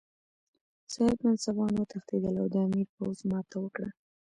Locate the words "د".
2.53-2.55